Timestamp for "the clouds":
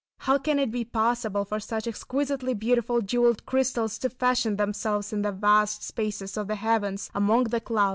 7.43-7.89